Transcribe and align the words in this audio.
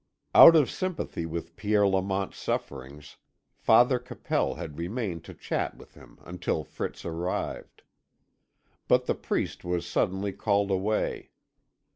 Out 0.33 0.55
of 0.55 0.71
sympathy 0.71 1.27
with 1.27 1.55
Pierre 1.55 1.87
Lamont's 1.87 2.39
sufferings 2.39 3.17
Father 3.59 3.99
Capel 3.99 4.55
had 4.55 4.79
remained 4.79 5.23
to 5.25 5.35
chat 5.35 5.77
with 5.77 5.93
him 5.93 6.17
until 6.23 6.63
Fritz 6.63 7.05
arrived. 7.05 7.83
But 8.87 9.05
the 9.05 9.13
priest 9.13 9.63
was 9.63 9.85
suddenly 9.85 10.33
called 10.33 10.71
away. 10.71 11.29